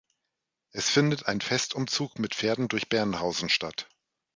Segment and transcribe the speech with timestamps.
[0.71, 3.87] Es findet ein Festumzug mit Pferden durch Bernhausen statt.